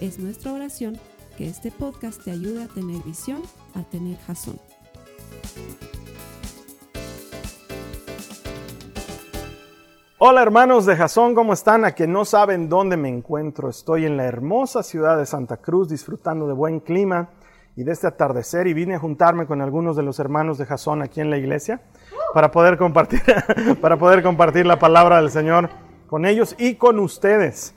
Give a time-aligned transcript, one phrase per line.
[0.00, 0.98] Es nuestra oración
[1.38, 3.40] que este podcast te ayude a tener visión,
[3.74, 4.60] a tener jazón.
[10.18, 11.86] Hola hermanos de Jazón, ¿cómo están?
[11.86, 13.70] A que no saben dónde me encuentro.
[13.70, 17.30] Estoy en la hermosa ciudad de Santa Cruz disfrutando de buen clima
[17.74, 21.00] y de este atardecer y vine a juntarme con algunos de los hermanos de Jazón
[21.00, 21.80] aquí en la iglesia
[22.34, 23.22] para poder compartir,
[23.80, 25.70] para poder compartir la palabra del Señor
[26.06, 27.74] con ellos y con ustedes.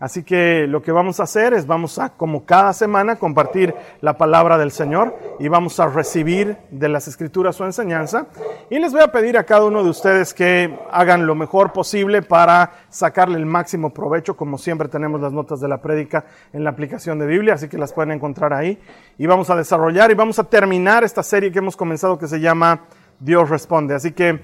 [0.00, 4.16] Así que lo que vamos a hacer es vamos a, como cada semana, compartir la
[4.16, 8.26] palabra del Señor y vamos a recibir de las escrituras su enseñanza.
[8.70, 12.22] Y les voy a pedir a cada uno de ustedes que hagan lo mejor posible
[12.22, 14.38] para sacarle el máximo provecho.
[14.38, 17.76] Como siempre tenemos las notas de la prédica en la aplicación de Biblia, así que
[17.76, 18.80] las pueden encontrar ahí.
[19.18, 22.40] Y vamos a desarrollar y vamos a terminar esta serie que hemos comenzado que se
[22.40, 22.84] llama
[23.20, 23.94] Dios responde.
[23.94, 24.40] Así que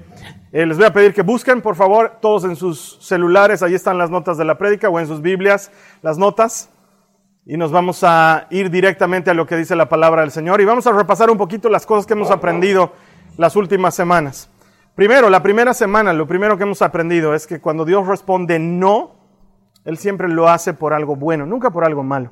[0.52, 3.98] eh, les voy a pedir que busquen, por favor, todos en sus celulares, ahí están
[3.98, 6.70] las notas de la prédica o en sus Biblias, las notas.
[7.44, 10.64] Y nos vamos a ir directamente a lo que dice la palabra del Señor y
[10.64, 12.92] vamos a repasar un poquito las cosas que hemos aprendido
[13.36, 14.50] las últimas semanas.
[14.94, 19.14] Primero, la primera semana, lo primero que hemos aprendido es que cuando Dios responde no,
[19.84, 22.30] Él siempre lo hace por algo bueno, nunca por algo malo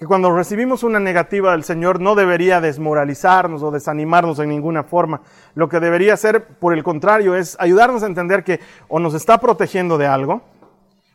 [0.00, 5.20] que cuando recibimos una negativa del Señor no debería desmoralizarnos o desanimarnos en ninguna forma.
[5.54, 9.36] Lo que debería hacer, por el contrario, es ayudarnos a entender que o nos está
[9.36, 10.40] protegiendo de algo,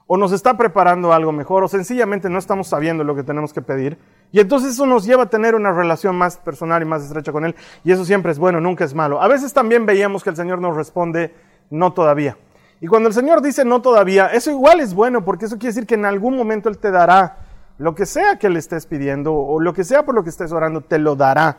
[0.06, 3.64] o nos está preparando algo mejor, o sencillamente no estamos sabiendo lo que tenemos que
[3.64, 3.98] pedir.
[4.32, 7.44] Y entonces eso nos lleva a tener una relación más personal y más estrecha con
[7.44, 7.56] Él.
[7.84, 9.20] Y eso siempre es bueno, nunca es malo.
[9.20, 11.34] A veces también veíamos que el Señor nos responde
[11.72, 12.38] no todavía.
[12.82, 15.88] Y cuando el Señor dice no todavía, eso igual es bueno, porque eso quiere decir
[15.88, 17.45] que en algún momento Él te dará
[17.78, 20.52] lo que sea que le estés pidiendo o lo que sea por lo que estés
[20.52, 21.58] orando, te lo dará,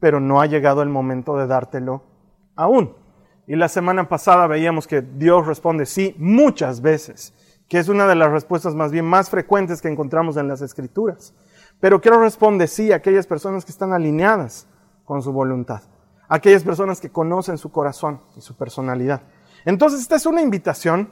[0.00, 2.02] pero no ha llegado el momento de dártelo
[2.56, 2.94] aún.
[3.46, 7.34] Y la semana pasada veíamos que Dios responde sí muchas veces,
[7.68, 11.34] que es una de las respuestas más bien más frecuentes que encontramos en las escrituras.
[11.80, 14.68] Pero quiero responde sí a aquellas personas que están alineadas
[15.04, 15.82] con su voluntad,
[16.28, 19.22] aquellas personas que conocen su corazón y su personalidad.
[19.64, 21.10] Entonces esta es una invitación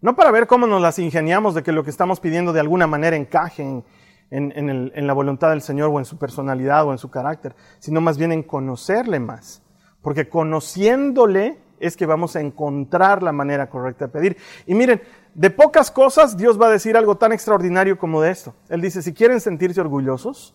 [0.00, 2.86] no para ver cómo nos las ingeniamos de que lo que estamos pidiendo de alguna
[2.86, 3.82] manera encaje
[4.30, 8.18] en, la voluntad del Señor o en su personalidad o en su carácter, sino más
[8.18, 9.62] bien en conocerle más.
[10.02, 14.36] Porque conociéndole es que vamos a encontrar la manera correcta de pedir.
[14.66, 15.02] Y miren,
[15.34, 18.54] de pocas cosas Dios va a decir algo tan extraordinario como de esto.
[18.68, 20.54] Él dice, si quieren sentirse orgullosos,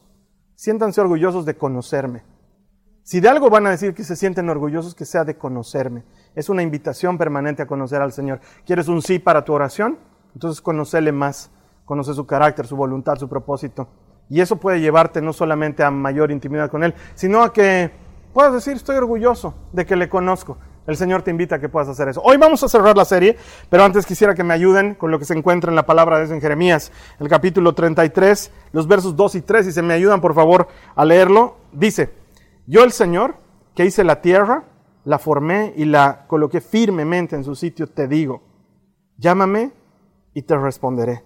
[0.56, 2.24] siéntanse orgullosos de conocerme.
[3.04, 6.04] Si de algo van a decir que se sienten orgullosos, que sea de conocerme.
[6.36, 8.40] Es una invitación permanente a conocer al Señor.
[8.66, 9.98] ¿Quieres un sí para tu oración?
[10.34, 11.52] Entonces conocerle más,
[11.86, 13.88] conoce su carácter, su voluntad, su propósito.
[14.30, 17.92] Y eso puede llevarte no solamente a mayor intimidad con Él, sino a que
[18.34, 20.58] puedas decir, estoy orgulloso de que le conozco.
[20.86, 22.22] El Señor te invita a que puedas hacer eso.
[22.24, 23.38] Hoy vamos a cerrar la serie,
[23.70, 26.26] pero antes quisiera que me ayuden con lo que se encuentra en la palabra de
[26.26, 30.34] Dios Jeremías, el capítulo 33, los versos 2 y 3, y se me ayudan por
[30.34, 31.58] favor a leerlo.
[31.72, 32.12] Dice,
[32.66, 33.36] yo el Señor,
[33.76, 34.64] que hice la tierra,
[35.10, 38.44] la formé y la coloqué firmemente en su sitio, te digo,
[39.18, 39.72] llámame
[40.36, 41.24] y te responderé.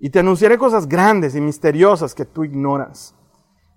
[0.00, 3.14] Y te anunciaré cosas grandes y misteriosas que tú ignoras.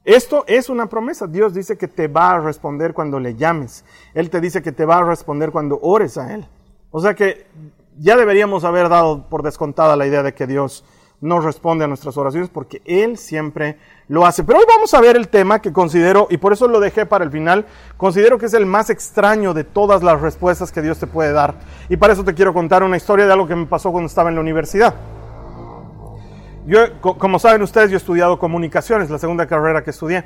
[0.04, 1.28] Esto es una promesa.
[1.28, 3.86] Dios dice que te va a responder cuando le llames.
[4.16, 6.48] Él te dice que te va a responder cuando ores a Él.
[6.90, 7.46] O sea que
[8.00, 10.84] ya deberíamos haber dado por descontada la idea de que Dios
[11.22, 14.44] no responde a nuestras oraciones porque Él siempre lo hace.
[14.44, 17.24] Pero hoy vamos a ver el tema que considero, y por eso lo dejé para
[17.24, 17.66] el final,
[17.98, 21.56] considero que es el más extraño de todas las respuestas que Dios te puede dar.
[21.90, 24.30] Y para eso te quiero contar una historia de algo que me pasó cuando estaba
[24.30, 24.96] en la universidad.
[26.66, 30.26] Yo, como saben ustedes, yo he estudiado comunicaciones, la segunda carrera que estudié.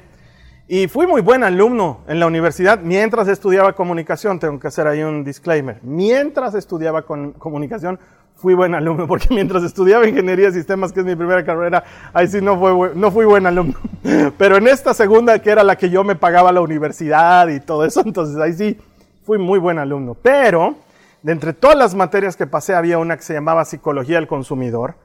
[0.67, 5.03] Y fui muy buen alumno en la universidad mientras estudiaba comunicación, tengo que hacer ahí
[5.03, 5.79] un disclaimer.
[5.83, 7.99] Mientras estudiaba con comunicación,
[8.43, 11.81] fui buen alumno, porque mientras estudiaba ingeniería de sistemas, que es mi primera carrera,
[12.13, 13.75] ahí sí no, fue, no fui buen alumno.
[14.37, 17.85] Pero en esta segunda, que era la que yo me pagaba la universidad y todo
[17.85, 18.77] eso, entonces ahí sí
[19.25, 20.15] fui muy buen alumno.
[20.21, 20.75] Pero,
[21.21, 24.95] de entre todas las materias que pasé, había una que se llamaba Psicología del Consumidor,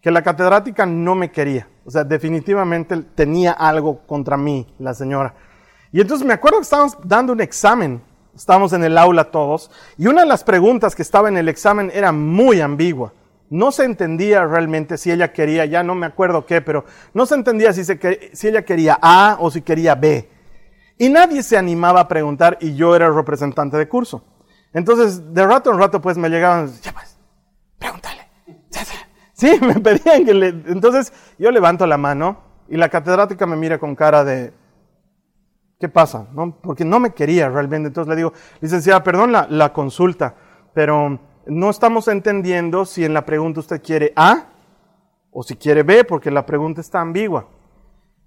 [0.00, 1.66] que la catedrática no me quería.
[1.84, 5.34] O sea, definitivamente tenía algo contra mí, la señora.
[5.90, 8.00] Y entonces me acuerdo que estábamos dando un examen
[8.36, 11.90] Estábamos en el aula todos y una de las preguntas que estaba en el examen
[11.92, 13.14] era muy ambigua.
[13.48, 16.84] No se entendía realmente si ella quería, ya no me acuerdo qué, pero
[17.14, 20.28] no se entendía si, se, si ella quería A o si quería B.
[20.98, 24.22] Y nadie se animaba a preguntar y yo era el representante de curso.
[24.74, 27.16] Entonces, de rato en rato, pues me llegaban, ya pues,
[27.78, 28.28] pregúntale.
[29.32, 30.48] Sí, me pedían que le...
[30.48, 34.54] Entonces, yo levanto la mano y la catedrática me mira con cara de,
[35.78, 36.28] ¿qué pasa?
[36.32, 36.58] ¿No?
[36.60, 37.88] Porque no me quería realmente.
[37.88, 40.34] Entonces le digo, licenciada, perdón la, consulta,
[40.74, 44.48] pero no estamos entendiendo si en la pregunta usted quiere A
[45.30, 47.48] o si quiere B, porque la pregunta está ambigua.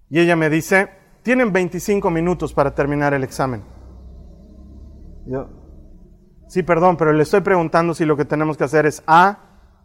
[0.10, 0.90] Y ella me dice,
[1.24, 3.64] tienen 25 minutos para terminar el examen.
[5.26, 5.50] Yo,
[6.48, 9.40] sí, perdón, pero le estoy preguntando si lo que tenemos que hacer es A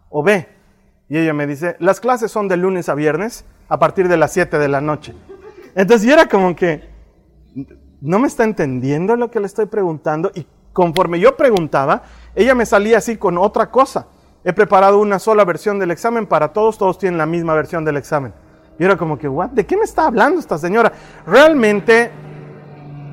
[0.09, 0.47] o B.
[1.07, 4.33] Y ella me dice, las clases son de lunes a viernes a partir de las
[4.33, 5.13] 7 de la noche.
[5.75, 6.94] Entonces yo era como que,
[8.01, 12.03] no me está entendiendo lo que le estoy preguntando y conforme yo preguntaba,
[12.35, 14.07] ella me salía así con otra cosa.
[14.43, 17.97] He preparado una sola versión del examen para todos, todos tienen la misma versión del
[17.97, 18.33] examen.
[18.77, 19.31] Y era como que.
[19.53, 20.91] ¿De qué me está hablando esta señora?
[21.25, 22.11] Realmente,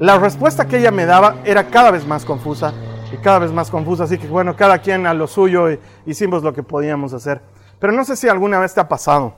[0.00, 2.75] la respuesta que ella me daba era cada vez más confusa
[3.12, 4.05] y cada vez más confusa.
[4.05, 5.69] Así que, bueno, cada quien a lo suyo
[6.05, 7.41] hicimos lo que podíamos hacer.
[7.79, 9.37] Pero no sé si alguna vez te ha pasado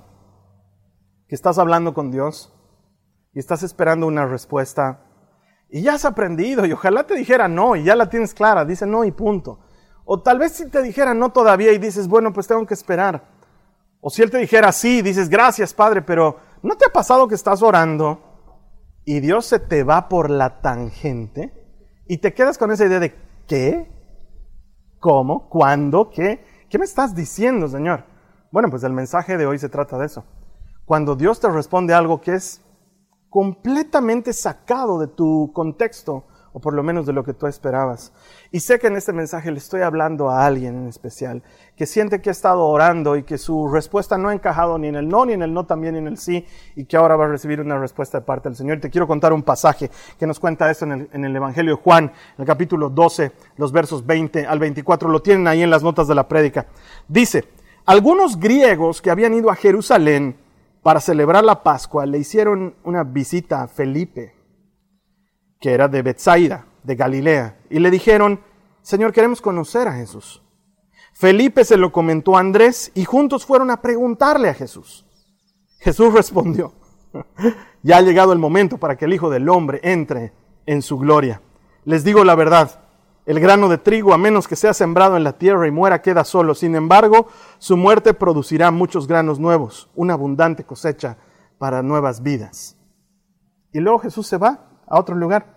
[1.28, 2.53] que estás hablando con Dios
[3.34, 5.00] y estás esperando una respuesta
[5.68, 8.86] y ya has aprendido y ojalá te dijera no y ya la tienes clara, dice
[8.86, 9.58] no y punto.
[10.04, 13.24] O tal vez si te dijera no todavía y dices, bueno, pues tengo que esperar.
[14.00, 17.34] O si él te dijera sí, dices, gracias Padre, pero ¿no te ha pasado que
[17.34, 18.20] estás orando
[19.04, 21.52] y Dios se te va por la tangente
[22.06, 23.14] y te quedas con esa idea de
[23.48, 23.90] ¿qué?
[25.00, 25.48] ¿Cómo?
[25.48, 26.08] ¿Cuándo?
[26.10, 26.44] ¿Qué?
[26.70, 28.04] ¿Qué me estás diciendo, Señor?
[28.52, 30.24] Bueno, pues el mensaje de hoy se trata de eso.
[30.84, 32.63] Cuando Dios te responde algo que es
[33.34, 36.22] completamente sacado de tu contexto,
[36.52, 38.12] o por lo menos de lo que tú esperabas.
[38.52, 41.42] Y sé que en este mensaje le estoy hablando a alguien en especial,
[41.74, 44.94] que siente que ha estado orando y que su respuesta no ha encajado ni en
[44.94, 46.46] el no, ni en el no, también en el sí,
[46.76, 48.78] y que ahora va a recibir una respuesta de parte del Señor.
[48.78, 51.82] Te quiero contar un pasaje que nos cuenta esto en el, en el Evangelio de
[51.82, 55.82] Juan, en el capítulo 12, los versos 20 al 24, lo tienen ahí en las
[55.82, 56.66] notas de la prédica.
[57.08, 57.48] Dice,
[57.84, 60.36] algunos griegos que habían ido a Jerusalén,
[60.84, 64.36] para celebrar la Pascua, le hicieron una visita a Felipe,
[65.58, 68.40] que era de Bethsaida, de Galilea, y le dijeron,
[68.82, 70.42] Señor, queremos conocer a Jesús.
[71.14, 75.06] Felipe se lo comentó a Andrés y juntos fueron a preguntarle a Jesús.
[75.78, 76.74] Jesús respondió,
[77.82, 80.34] ya ha llegado el momento para que el Hijo del Hombre entre
[80.66, 81.40] en su gloria.
[81.86, 82.83] Les digo la verdad,
[83.26, 86.24] el grano de trigo, a menos que sea sembrado en la tierra y muera, queda
[86.24, 86.54] solo.
[86.54, 87.28] Sin embargo,
[87.58, 91.16] su muerte producirá muchos granos nuevos, una abundante cosecha
[91.58, 92.76] para nuevas vidas.
[93.72, 95.56] Y luego Jesús se va a otro lugar.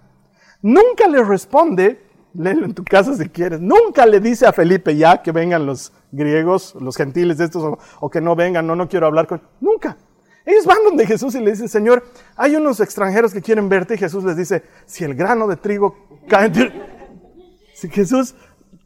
[0.61, 2.01] Nunca le responde,
[2.33, 5.91] léelo en tu casa si quieres, nunca le dice a Felipe ya que vengan los
[6.11, 9.41] griegos, los gentiles de estos, o, que no vengan, no, no quiero hablar con...
[9.59, 9.97] Nunca.
[10.45, 12.05] Ellos van donde Jesús y le dicen, Señor,
[12.37, 16.07] hay unos extranjeros que quieren verte y Jesús les dice, si el grano de trigo
[16.29, 16.49] cae...
[17.77, 18.35] Si Jesús,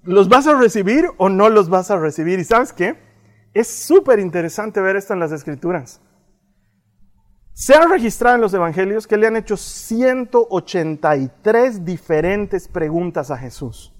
[0.04, 2.40] ¿los vas a recibir o no los vas a recibir?
[2.40, 3.00] Y sabes qué?
[3.54, 6.02] Es súper interesante ver esto en las escrituras.
[7.54, 13.94] Se ha registrado en los evangelios que le han hecho 183 diferentes preguntas a Jesús.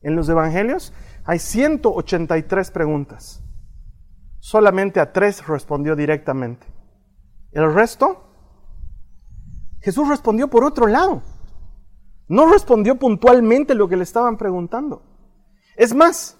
[0.00, 3.42] En los evangelios hay 183 preguntas.
[4.38, 6.66] Solamente a tres respondió directamente.
[7.52, 8.32] El resto,
[9.80, 11.22] Jesús respondió por otro lado.
[12.28, 15.02] No respondió puntualmente lo que le estaban preguntando.
[15.76, 16.36] Es más,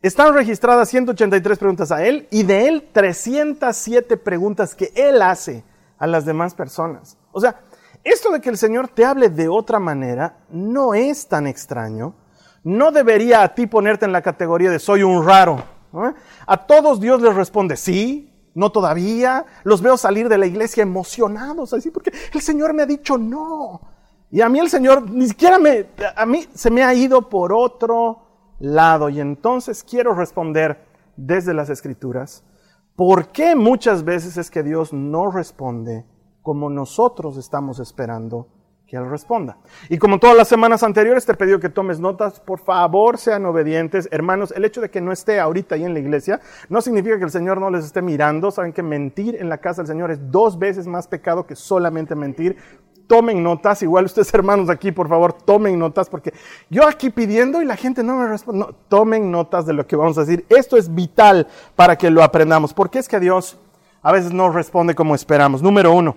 [0.00, 5.64] están registradas 183 preguntas a él y de él 307 preguntas que él hace
[5.98, 7.18] a las demás personas.
[7.32, 7.60] O sea,
[8.04, 12.14] esto de que el Señor te hable de otra manera no es tan extraño.
[12.62, 15.64] No debería a ti ponerte en la categoría de soy un raro.
[16.46, 19.46] A todos Dios les responde sí, no todavía.
[19.64, 23.80] Los veo salir de la iglesia emocionados así porque el Señor me ha dicho no.
[24.30, 27.52] Y a mí el Señor ni siquiera me, a mí se me ha ido por
[27.52, 28.22] otro
[28.58, 29.08] lado.
[29.08, 30.84] Y entonces quiero responder
[31.16, 32.44] desde las escrituras,
[32.94, 36.04] ¿por qué muchas veces es que Dios no responde
[36.42, 38.48] como nosotros estamos esperando
[38.88, 39.58] que Él responda.
[39.90, 42.40] Y como todas las semanas anteriores, te pido que tomes notas.
[42.40, 44.08] Por favor, sean obedientes.
[44.10, 47.24] Hermanos, el hecho de que no esté ahorita ahí en la iglesia no significa que
[47.24, 48.50] el Señor no les esté mirando.
[48.50, 52.14] Saben que mentir en la casa del Señor es dos veces más pecado que solamente
[52.14, 52.56] mentir
[53.08, 56.32] tomen notas, igual ustedes hermanos aquí, por favor, tomen notas, porque
[56.70, 60.16] yo aquí pidiendo y la gente no me responde, tomen notas de lo que vamos
[60.18, 60.46] a decir.
[60.48, 63.58] Esto es vital para que lo aprendamos, porque es que Dios
[64.02, 65.60] a veces no responde como esperamos.
[65.60, 66.16] Número uno,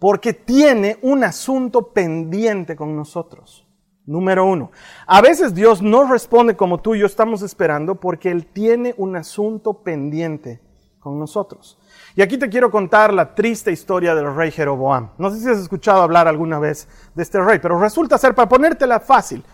[0.00, 3.62] porque tiene un asunto pendiente con nosotros.
[4.04, 4.70] Número uno,
[5.06, 9.16] a veces Dios no responde como tú y yo estamos esperando porque Él tiene un
[9.16, 10.60] asunto pendiente
[11.06, 11.78] con nosotros.
[12.16, 15.10] Y aquí te quiero contar la triste historia del rey Jeroboam.
[15.18, 18.48] No sé si has escuchado hablar alguna vez de este rey, pero resulta ser, para
[18.48, 19.44] ponértela fácil,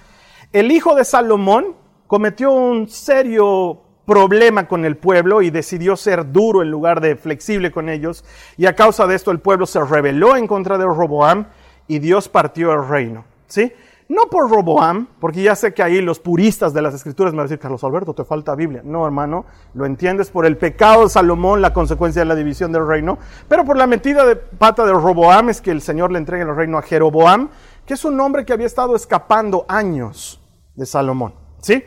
[0.50, 6.62] el hijo de Salomón cometió un serio problema con el pueblo y decidió ser duro
[6.62, 8.25] en lugar de flexible con ellos.
[8.56, 11.49] Y a causa de esto el pueblo se rebeló en contra de Roboam
[11.87, 13.26] y Dios partió el reino.
[13.47, 13.75] ¿Sí?
[14.09, 17.44] No por Roboam, porque ya sé que ahí los puristas de las escrituras me van
[17.44, 18.82] a decir, Carlos Alberto, te falta Biblia.
[18.85, 22.87] No, hermano, lo entiendes por el pecado de Salomón, la consecuencia de la división del
[22.87, 23.18] reino,
[23.49, 26.54] pero por la metida de pata de Roboam es que el Señor le entrega el
[26.54, 27.50] reino a Jeroboam,
[27.87, 30.40] que es un hombre que había estado escapando años
[30.75, 31.35] de Salomón.
[31.61, 31.85] ¿Sí?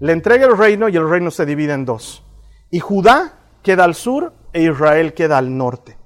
[0.00, 2.24] Le entrega el reino y el reino se divide en dos.
[2.70, 5.96] Y Judá queda al sur e Israel queda al norte.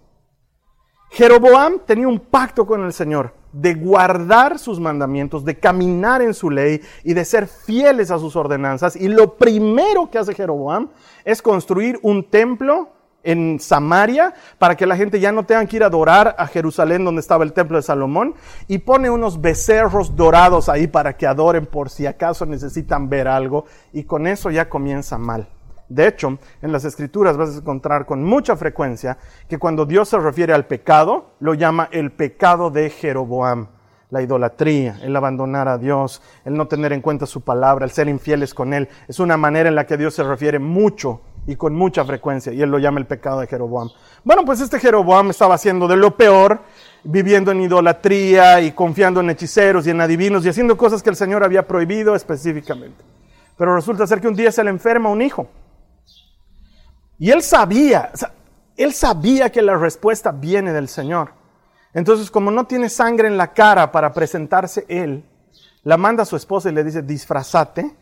[1.10, 6.50] Jeroboam tenía un pacto con el Señor de guardar sus mandamientos, de caminar en su
[6.50, 8.96] ley y de ser fieles a sus ordenanzas.
[8.96, 10.88] Y lo primero que hace Jeroboam
[11.24, 12.90] es construir un templo
[13.22, 17.04] en Samaria para que la gente ya no tenga que ir a adorar a Jerusalén
[17.04, 18.34] donde estaba el templo de Salomón
[18.66, 23.66] y pone unos becerros dorados ahí para que adoren por si acaso necesitan ver algo
[23.92, 25.48] y con eso ya comienza mal.
[25.90, 29.18] De hecho, en las escrituras vas a encontrar con mucha frecuencia
[29.48, 33.66] que cuando Dios se refiere al pecado, lo llama el pecado de Jeroboam.
[34.10, 38.08] La idolatría, el abandonar a Dios, el no tener en cuenta su palabra, el ser
[38.08, 41.74] infieles con Él, es una manera en la que Dios se refiere mucho y con
[41.74, 43.88] mucha frecuencia, y Él lo llama el pecado de Jeroboam.
[44.22, 46.60] Bueno, pues este Jeroboam estaba haciendo de lo peor,
[47.02, 51.16] viviendo en idolatría y confiando en hechiceros y en adivinos y haciendo cosas que el
[51.16, 53.02] Señor había prohibido específicamente.
[53.56, 55.48] Pero resulta ser que un día se le enferma un hijo.
[57.20, 58.10] Y él sabía,
[58.78, 61.34] él sabía que la respuesta viene del Señor.
[61.92, 65.22] Entonces, como no tiene sangre en la cara para presentarse él,
[65.82, 67.94] la manda a su esposa y le dice, disfrazate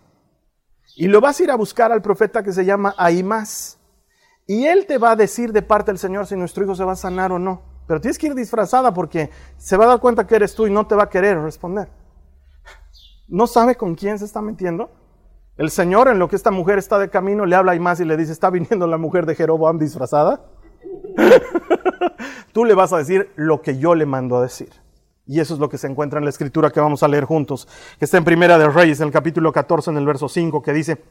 [0.94, 3.78] y lo vas a ir a buscar al profeta que se llama Ahimás.
[4.46, 6.92] Y él te va a decir de parte del Señor si nuestro hijo se va
[6.92, 7.62] a sanar o no.
[7.88, 10.70] Pero tienes que ir disfrazada porque se va a dar cuenta que eres tú y
[10.70, 11.88] no te va a querer responder.
[13.26, 14.90] ¿No sabe con quién se está metiendo?
[15.59, 18.05] El Señor, en lo que esta mujer está de camino, le habla y más y
[18.05, 20.41] le dice, ¿está viniendo la mujer de Jeroboam disfrazada?
[22.53, 24.71] Tú le vas a decir lo que yo le mando a decir.
[25.27, 27.67] Y eso es lo que se encuentra en la escritura que vamos a leer juntos,
[27.99, 30.73] que está en Primera de Reyes, en el capítulo 14, en el verso 5, que
[30.73, 31.03] dice,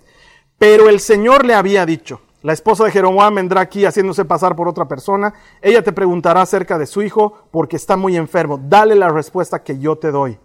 [0.57, 4.69] pero el Señor le había dicho, la esposa de Jeroboam vendrá aquí haciéndose pasar por
[4.69, 9.09] otra persona, ella te preguntará acerca de su hijo porque está muy enfermo, dale la
[9.09, 10.39] respuesta que yo te doy.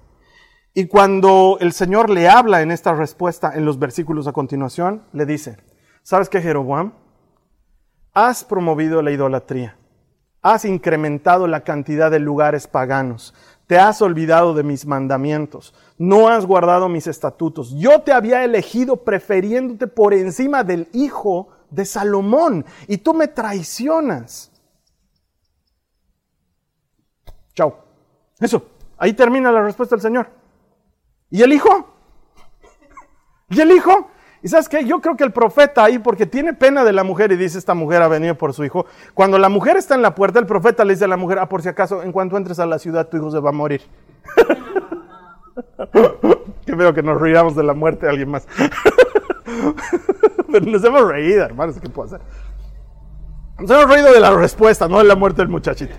[0.74, 5.26] Y cuando el Señor le habla en esta respuesta en los versículos a continuación, le
[5.26, 5.58] dice,
[6.02, 6.94] ¿sabes qué, Jeroboam?
[8.14, 9.76] Has promovido la idolatría,
[10.40, 13.34] has incrementado la cantidad de lugares paganos,
[13.66, 17.74] te has olvidado de mis mandamientos, no has guardado mis estatutos.
[17.76, 24.50] Yo te había elegido prefiriéndote por encima del hijo de Salomón y tú me traicionas.
[27.54, 27.76] Chao.
[28.40, 30.41] Eso, ahí termina la respuesta del Señor.
[31.32, 31.88] ¿Y el hijo?
[33.48, 34.10] ¿Y el hijo?
[34.42, 37.32] Y sabes qué, yo creo que el profeta ahí, porque tiene pena de la mujer
[37.32, 38.84] y dice, esta mujer ha venido por su hijo,
[39.14, 41.48] cuando la mujer está en la puerta, el profeta le dice a la mujer, ah,
[41.48, 43.80] por si acaso, en cuanto entres a la ciudad, tu hijo se va a morir.
[46.66, 48.46] que veo que nos riamos de la muerte de alguien más.
[50.48, 52.20] Nos hemos reído, hermanos, ¿qué puedo hacer?
[53.58, 55.94] Nos hemos reído de la respuesta, no de la muerte del muchachito.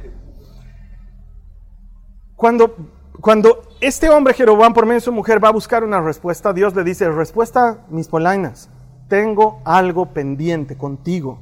[2.35, 2.75] Cuando
[3.23, 6.75] cuando este hombre Jeroboam por medio de su mujer va a buscar una respuesta, Dios
[6.75, 8.69] le dice, respuesta mis polainas,
[9.07, 11.39] tengo algo pendiente contigo.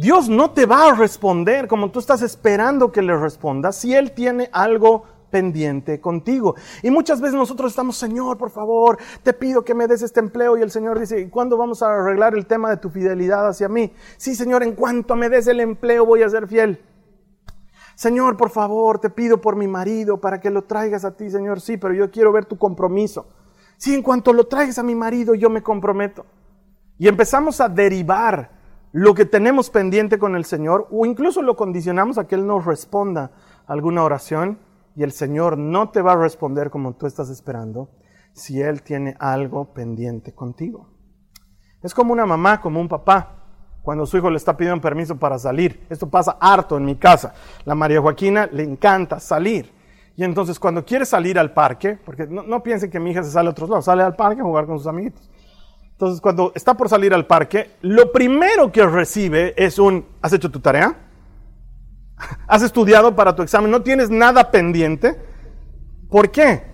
[0.00, 4.12] Dios no te va a responder como tú estás esperando que le responda si Él
[4.12, 6.54] tiene algo pendiente contigo.
[6.84, 10.56] Y muchas veces nosotros estamos, Señor, por favor, te pido que me des este empleo.
[10.56, 13.68] Y el Señor dice, ¿y cuándo vamos a arreglar el tema de tu fidelidad hacia
[13.68, 13.92] mí?
[14.18, 16.80] Sí, Señor, en cuanto me des el empleo voy a ser fiel.
[17.94, 21.60] Señor, por favor, te pido por mi marido para que lo traigas a ti, Señor.
[21.60, 23.28] Sí, pero yo quiero ver tu compromiso.
[23.76, 26.26] Sí, en cuanto lo traigas a mi marido, yo me comprometo.
[26.98, 28.50] Y empezamos a derivar
[28.92, 32.64] lo que tenemos pendiente con el Señor o incluso lo condicionamos a que Él nos
[32.64, 33.32] responda
[33.66, 34.58] alguna oración
[34.94, 37.90] y el Señor no te va a responder como tú estás esperando
[38.32, 40.88] si Él tiene algo pendiente contigo.
[41.82, 43.43] Es como una mamá, como un papá
[43.84, 45.86] cuando su hijo le está pidiendo permiso para salir.
[45.90, 47.34] Esto pasa harto en mi casa.
[47.66, 49.70] La María Joaquina le encanta salir.
[50.16, 53.48] Y entonces cuando quiere salir al parque, porque no, piensen que mi hija se sale
[53.48, 55.30] a otros lados, sale al parque a jugar con sus amiguitos.
[55.92, 60.50] Entonces cuando está por salir al parque, lo primero que recibe es un, ¿has hecho
[60.50, 60.96] tu tarea?
[62.48, 63.70] ¿Has estudiado para tu examen?
[63.70, 65.20] ¿No tienes nada pendiente?
[66.08, 66.73] ¿Por qué?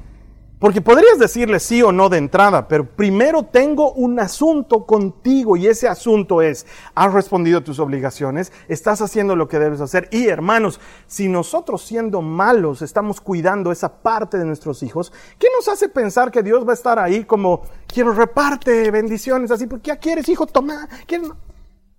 [0.60, 5.66] Porque podrías decirle sí o no de entrada, pero primero tengo un asunto contigo y
[5.66, 10.10] ese asunto es, has respondido a tus obligaciones, estás haciendo lo que debes hacer.
[10.12, 15.66] Y hermanos, si nosotros siendo malos estamos cuidando esa parte de nuestros hijos, ¿qué nos
[15.66, 19.66] hace pensar que Dios va a estar ahí como quien reparte bendiciones así?
[19.66, 20.86] Porque ya quieres, hijo, toma.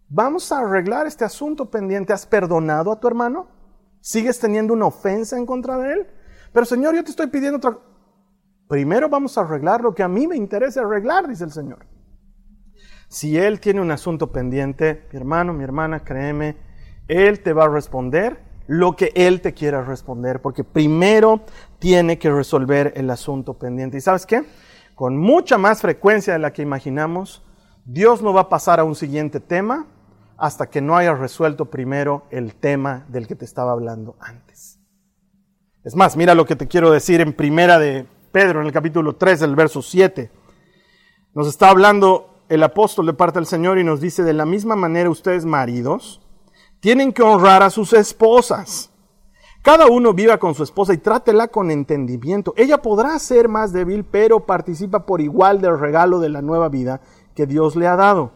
[0.07, 2.13] Vamos a arreglar este asunto pendiente.
[2.13, 3.47] ¿Has perdonado a tu hermano?
[4.01, 6.07] ¿Sigues teniendo una ofensa en contra de él?
[6.53, 7.90] Pero Señor, yo te estoy pidiendo otra
[8.71, 11.85] Primero vamos a arreglar lo que a mí me interesa arreglar, dice el Señor.
[13.09, 16.55] Si Él tiene un asunto pendiente, mi hermano, mi hermana, créeme,
[17.09, 21.41] Él te va a responder lo que Él te quiera responder, porque primero
[21.79, 23.97] tiene que resolver el asunto pendiente.
[23.97, 24.45] ¿Y sabes qué?
[24.95, 27.43] Con mucha más frecuencia de la que imaginamos,
[27.83, 29.85] Dios no va a pasar a un siguiente tema
[30.37, 34.79] hasta que no haya resuelto primero el tema del que te estaba hablando antes.
[35.83, 39.15] Es más, mira lo que te quiero decir en primera de Pedro en el capítulo
[39.15, 40.31] 3, el verso 7.
[41.33, 44.75] Nos está hablando el apóstol de parte del Señor y nos dice, de la misma
[44.75, 46.21] manera ustedes maridos
[46.79, 48.89] tienen que honrar a sus esposas.
[49.61, 52.53] Cada uno viva con su esposa y trátela con entendimiento.
[52.57, 57.01] Ella podrá ser más débil, pero participa por igual del regalo de la nueva vida
[57.35, 58.31] que Dios le ha dado.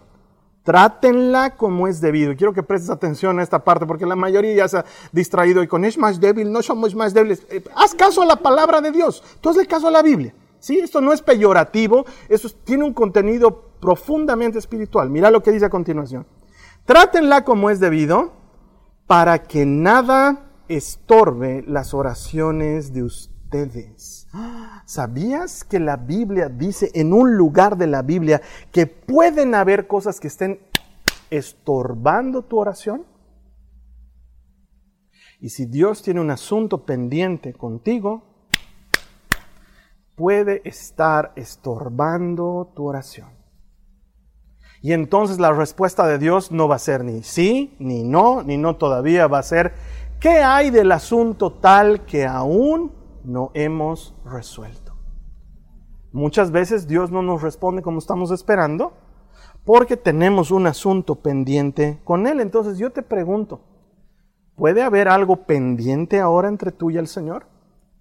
[0.66, 2.32] Trátenla como es debido.
[2.32, 5.62] Y quiero que prestes atención a esta parte porque la mayoría ya se ha distraído
[5.62, 7.46] y con es más débil, no somos más débiles.
[7.52, 9.24] Eh, haz caso a la palabra de Dios.
[9.42, 10.34] Tú hazle caso a la Biblia.
[10.58, 10.80] ¿Sí?
[10.80, 15.12] Esto no es peyorativo, eso tiene un contenido profundamente espiritual.
[15.12, 16.26] Mira lo que dice a continuación.
[16.86, 18.34] Trátenla como es debido
[19.06, 23.35] para que nada estorbe las oraciones de ustedes.
[24.86, 30.20] ¿Sabías que la Biblia dice en un lugar de la Biblia que pueden haber cosas
[30.20, 30.60] que estén
[31.30, 33.06] estorbando tu oración?
[35.40, 38.24] Y si Dios tiene un asunto pendiente contigo,
[40.16, 43.30] puede estar estorbando tu oración.
[44.82, 48.58] Y entonces la respuesta de Dios no va a ser ni sí, ni no, ni
[48.58, 49.74] no todavía, va a ser,
[50.20, 52.92] ¿qué hay del asunto tal que aún
[53.26, 54.94] no hemos resuelto.
[56.12, 58.94] Muchas veces Dios no nos responde como estamos esperando
[59.66, 62.40] porque tenemos un asunto pendiente con Él.
[62.40, 63.60] Entonces yo te pregunto,
[64.56, 67.48] ¿puede haber algo pendiente ahora entre tú y el Señor?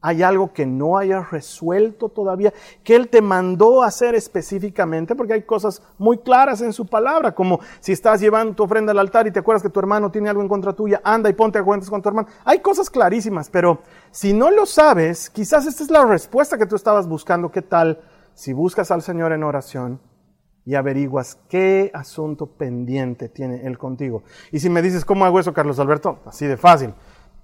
[0.06, 5.42] Hay algo que no hayas resuelto todavía, que Él te mandó hacer específicamente, porque hay
[5.44, 9.30] cosas muy claras en su palabra, como si estás llevando tu ofrenda al altar y
[9.30, 11.88] te acuerdas que tu hermano tiene algo en contra tuya, anda y ponte a cuentas
[11.88, 12.28] con tu hermano.
[12.44, 13.78] Hay cosas clarísimas, pero
[14.10, 17.50] si no lo sabes, quizás esta es la respuesta que tú estabas buscando.
[17.50, 18.02] ¿Qué tal
[18.34, 20.00] si buscas al Señor en oración?
[20.66, 24.22] y averiguas qué asunto pendiente tiene Él contigo.
[24.50, 26.20] Y si me dices, ¿cómo hago eso, Carlos Alberto?
[26.24, 26.94] Así de fácil.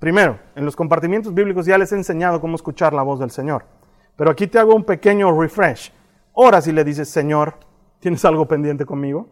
[0.00, 3.66] Primero, en los compartimientos bíblicos ya les he enseñado cómo escuchar la voz del Señor.
[4.16, 5.92] Pero aquí te hago un pequeño refresh.
[6.32, 7.56] Ora si le dices, Señor,
[7.98, 9.28] ¿tienes algo pendiente conmigo?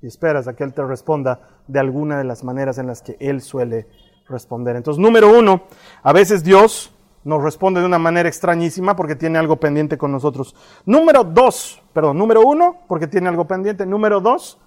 [0.00, 3.18] Y esperas a que Él te responda de alguna de las maneras en las que
[3.20, 3.86] Él suele
[4.26, 4.74] responder.
[4.74, 5.64] Entonces, número uno,
[6.02, 10.56] a veces Dios nos responde de una manera extrañísima porque tiene algo pendiente con nosotros.
[10.86, 13.84] Número dos, perdón, número uno, porque tiene algo pendiente.
[13.84, 14.58] Número dos,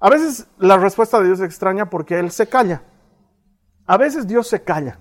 [0.00, 2.82] a veces la respuesta de Dios es extraña porque Él se calla.
[3.88, 4.98] A veces Dios se calla.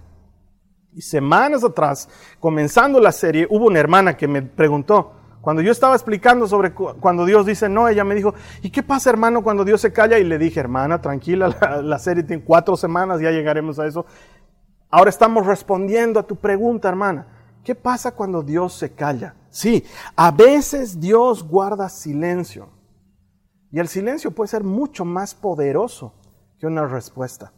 [0.94, 5.94] Y semanas atrás, comenzando la serie, hubo una hermana que me preguntó, cuando yo estaba
[5.94, 9.82] explicando sobre cuando Dios dice no, ella me dijo, ¿y qué pasa hermano cuando Dios
[9.82, 10.18] se calla?
[10.18, 14.06] Y le dije, hermana, tranquila, la, serie tiene cuatro semanas, ya llegaremos a eso.
[14.90, 17.28] Ahora estamos respondiendo a tu pregunta, hermana.
[17.64, 19.36] ¿Qué pasa cuando Dios se calla?
[19.50, 19.84] Sí,
[20.16, 22.70] a veces Dios guarda silencio.
[23.70, 26.14] Y el silencio puede ser mucho más poderoso
[26.58, 27.52] que una respuesta.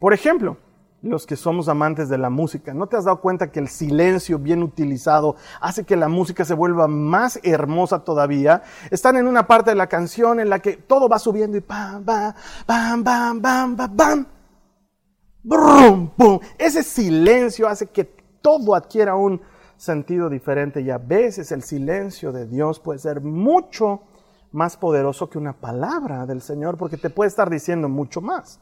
[0.00, 0.56] Por ejemplo,
[1.02, 4.38] los que somos amantes de la música, ¿no te has dado cuenta que el silencio
[4.38, 8.62] bien utilizado hace que la música se vuelva más hermosa todavía?
[8.90, 12.02] Están en una parte de la canción en la que todo va subiendo y pam,
[12.02, 12.32] pam,
[12.64, 14.26] pam, pam, pam, pam, pam.
[15.42, 16.40] Brum, pum.
[16.56, 18.04] Ese silencio hace que
[18.40, 19.42] todo adquiera un
[19.76, 24.00] sentido diferente y a veces el silencio de Dios puede ser mucho
[24.50, 28.60] más poderoso que una palabra del Señor porque te puede estar diciendo mucho más.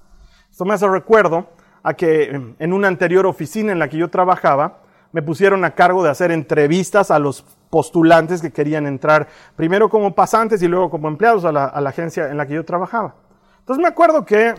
[0.58, 1.46] Esto me hace recuerdo
[1.84, 4.80] a que en una anterior oficina en la que yo trabajaba,
[5.12, 10.16] me pusieron a cargo de hacer entrevistas a los postulantes que querían entrar, primero como
[10.16, 13.14] pasantes y luego como empleados a la, agencia en la que yo trabajaba.
[13.60, 14.56] Entonces me acuerdo que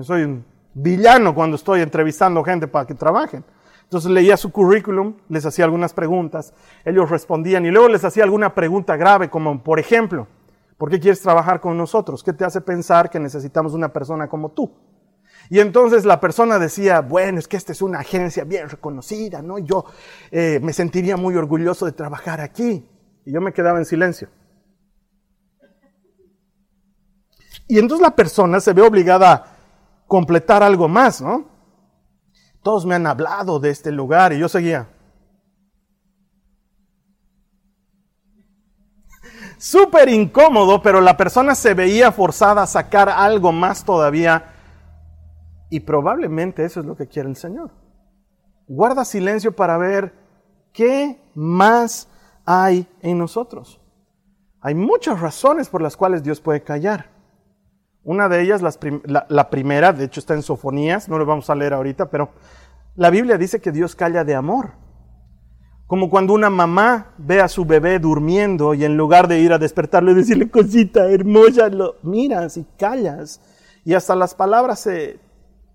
[0.00, 3.44] soy un villano cuando estoy entrevistando gente para que trabajen.
[3.82, 8.54] Entonces leía su currículum, les hacía algunas preguntas, ellos respondían y luego les hacía alguna
[8.54, 10.28] pregunta grave como, por ejemplo,
[10.78, 12.22] ¿por qué quieres trabajar con nosotros?
[12.22, 14.72] ¿Qué te hace pensar que necesitamos una persona como tú?
[15.50, 19.58] Y entonces la persona decía, bueno, es que esta es una agencia bien reconocida, ¿no?
[19.58, 19.84] Yo
[20.30, 22.88] eh, me sentiría muy orgulloso de trabajar aquí.
[23.24, 24.28] Y yo me quedaba en silencio.
[27.68, 29.44] Y entonces la persona se ve obligada a
[30.06, 31.48] completar algo más, ¿no?
[32.62, 34.88] Todos me han hablado de este lugar y yo seguía.
[39.58, 44.51] Súper incómodo, pero la persona se veía forzada a sacar algo más todavía.
[45.72, 47.70] Y probablemente eso es lo que quiere el Señor.
[48.68, 50.12] Guarda silencio para ver
[50.70, 52.10] qué más
[52.44, 53.80] hay en nosotros.
[54.60, 57.06] Hay muchas razones por las cuales Dios puede callar.
[58.04, 61.72] Una de ellas, la, primera, de hecho está en Sofonías, no lo vamos a leer
[61.72, 62.28] ahorita, pero
[62.94, 64.72] la Biblia dice que Dios calla de amor.
[65.86, 69.58] Como cuando una mamá ve a su bebé durmiendo y en lugar de ir a
[69.58, 73.40] despertarlo y decirle cosita hermosa, lo miras y callas.
[73.86, 74.86] Y hasta las palabras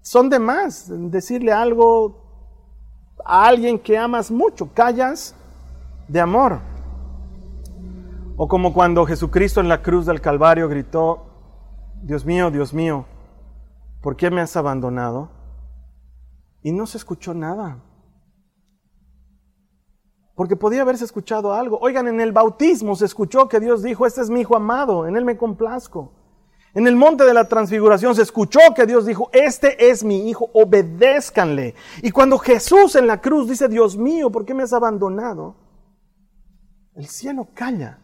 [0.08, 0.86] son de más.
[1.12, 2.24] Decirle algo
[3.26, 5.36] a alguien que amas mucho, callas
[6.08, 6.60] de amor.
[8.38, 11.26] O como cuando Jesucristo en la cruz del Calvario gritó,
[12.02, 13.06] Dios mío, Dios mío,
[14.02, 15.30] ¿por qué me has abandonado?
[16.62, 17.84] Y no se escuchó nada.
[20.36, 21.80] Porque podía haberse escuchado algo.
[21.82, 25.18] Oigan, en el bautismo se escuchó que Dios dijo, este es mi hijo amado, en
[25.18, 26.14] él me complazco.
[26.74, 30.50] En el monte de la transfiguración se escuchó que Dios dijo, este es mi hijo,
[30.54, 31.76] obedézcanle.
[32.04, 35.56] Y cuando Jesús en la cruz dice, Dios mío, ¿por qué me has abandonado?
[36.94, 38.00] El cielo calla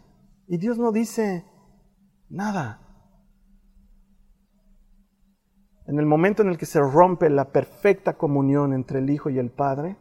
[0.48, 1.46] y Dios no dice
[2.30, 2.80] nada.
[5.86, 9.38] En el momento en el que se rompe la perfecta comunión entre el Hijo y
[9.38, 9.98] el Padre,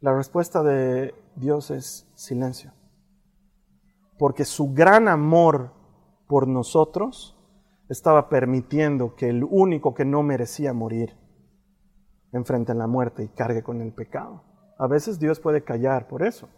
[0.00, 2.72] la respuesta de Dios es silencio.
[4.18, 5.72] Porque su gran amor
[6.26, 7.35] por nosotros
[7.88, 11.16] estaba permitiendo que el único que no merecía morir
[12.32, 14.42] enfrente a la muerte y cargue con el pecado.
[14.78, 16.48] A veces Dios puede callar por eso.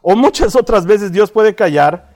[0.00, 2.12] O muchas otras veces Dios puede callar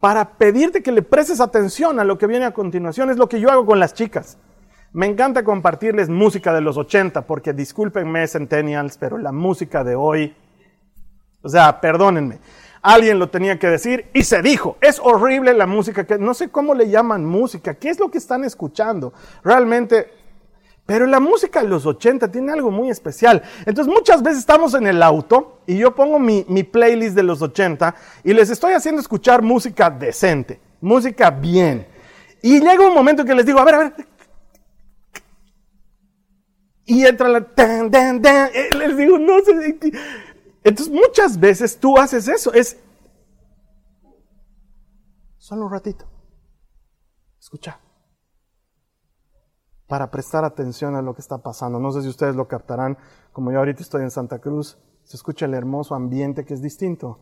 [0.00, 3.10] para pedirte que le prestes atención a lo que viene a continuación.
[3.10, 4.38] Es lo que yo hago con las chicas.
[4.92, 10.34] Me encanta compartirles música de los 80, porque discúlpenme, centennials, pero la música de hoy,
[11.42, 12.38] o sea, perdónenme,
[12.94, 16.48] alguien lo tenía que decir y se dijo, es horrible la música, que no sé
[16.50, 19.12] cómo le llaman música, qué es lo que están escuchando.
[19.42, 20.10] Realmente
[20.86, 23.42] pero la música de los 80 tiene algo muy especial.
[23.66, 27.92] Entonces muchas veces estamos en el auto y yo pongo mi, playlist de los 80
[28.22, 31.88] y les estoy haciendo escuchar música decente, música bien.
[32.40, 33.94] Y llega un momento que les digo, a ver, a ver,
[36.84, 37.40] y entra la...
[37.40, 39.76] Dan, dan, dan, les digo, no sé.
[40.66, 42.52] Entonces muchas veces tú haces eso.
[42.52, 42.76] Es
[45.38, 46.06] solo un ratito.
[47.38, 47.78] Escucha.
[49.86, 51.78] Para prestar atención a lo que está pasando.
[51.78, 52.98] No sé si ustedes lo captarán.
[53.32, 57.20] Como yo ahorita estoy en Santa Cruz, se escucha el hermoso ambiente que es distinto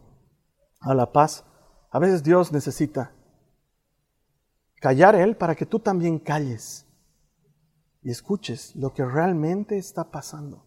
[0.80, 1.44] a la paz.
[1.90, 3.12] A veces Dios necesita
[4.80, 6.86] callar Él para que tú también calles
[8.00, 10.64] y escuches lo que realmente está pasando.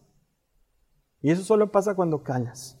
[1.20, 2.78] Y eso solo pasa cuando callas,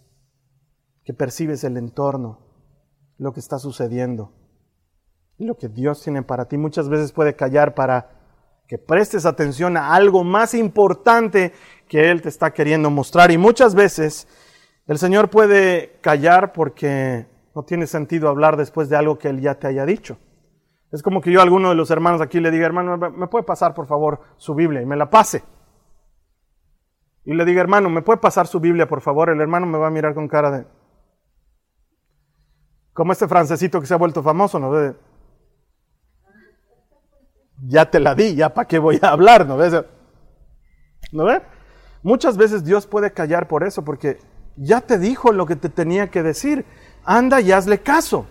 [1.04, 2.38] que percibes el entorno,
[3.16, 4.32] lo que está sucediendo
[5.38, 6.56] y lo que Dios tiene para ti.
[6.56, 8.10] Muchas veces puede callar para
[8.66, 11.52] que prestes atención a algo más importante
[11.88, 13.30] que Él te está queriendo mostrar.
[13.30, 14.28] Y muchas veces
[14.86, 19.54] el Señor puede callar porque no tiene sentido hablar después de algo que Él ya
[19.54, 20.18] te haya dicho.
[20.92, 23.44] Es como que yo a alguno de los hermanos aquí le diga, hermano, ¿me puede
[23.44, 24.80] pasar por favor su Biblia?
[24.80, 25.42] Y me la pase.
[27.28, 29.28] Y le diga, hermano, ¿me puede pasar su Biblia por favor?
[29.28, 30.66] El hermano me va a mirar con cara de...
[32.94, 34.94] Como este francesito que se ha vuelto famoso, ¿no?
[37.66, 39.74] ya te la di, ya para qué voy a hablar, ¿no ves?
[41.12, 41.42] ¿No ve?
[42.02, 44.20] Muchas veces Dios puede callar por eso, porque
[44.56, 46.64] ya te dijo lo que te tenía que decir.
[47.04, 48.24] Anda y hazle caso.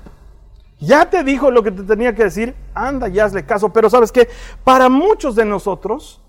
[0.79, 3.71] Ya te dijo lo que te tenía que decir, anda y hazle caso.
[3.71, 4.27] Pero sabes que
[4.63, 6.19] para muchos de nosotros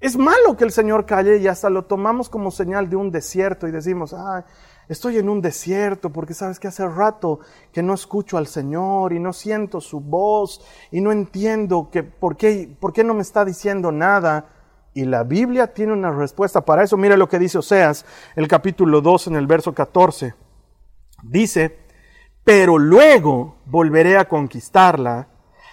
[0.00, 3.66] es malo que el Señor calle y hasta lo tomamos como señal de un desierto
[3.66, 4.44] y decimos, ah,
[4.88, 7.40] estoy en un desierto porque sabes que hace rato
[7.72, 12.36] que no escucho al Señor y no siento su voz y no entiendo que, por,
[12.36, 14.50] qué, por qué no me está diciendo nada.
[14.92, 16.96] Y la Biblia tiene una respuesta para eso.
[16.96, 20.34] Mira lo que dice Oseas, el capítulo 2 en el verso 14.
[21.22, 21.78] Dice,
[22.44, 25.28] pero luego volveré a conquistarla,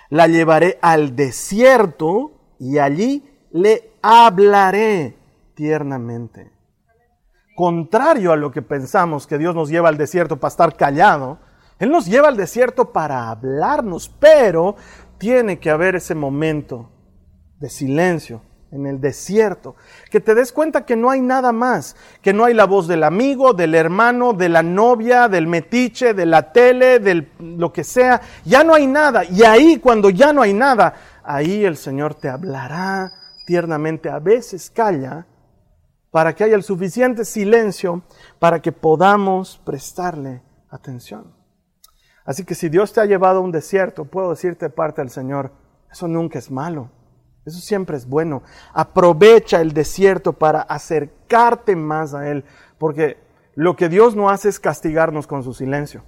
[0.09, 5.15] la llevaré al desierto y allí le hablaré
[5.53, 6.51] tiernamente.
[7.55, 11.37] Contrario a lo que pensamos que Dios nos lleva al desierto para estar callado,
[11.79, 14.75] Él nos lleva al desierto para hablarnos, pero
[15.19, 16.89] tiene que haber ese momento
[17.59, 19.75] de silencio en el desierto,
[20.09, 23.03] que te des cuenta que no hay nada más, que no hay la voz del
[23.03, 28.19] amigo, del hermano, de la novia, del metiche, de la tele, de lo que sea,
[28.43, 29.25] ya no hay nada.
[29.25, 34.69] Y ahí cuando ya no hay nada, ahí el Señor te hablará tiernamente, a veces
[34.69, 35.27] calla,
[36.12, 38.03] para que haya el suficiente silencio
[38.38, 41.34] para que podamos prestarle atención.
[42.23, 45.51] Así que si Dios te ha llevado a un desierto, puedo decirte parte del Señor,
[45.91, 46.91] eso nunca es malo.
[47.45, 48.43] Eso siempre es bueno.
[48.73, 52.45] Aprovecha el desierto para acercarte más a Él,
[52.77, 53.17] porque
[53.56, 56.03] lo que Dios no hace es castigarnos con su silencio.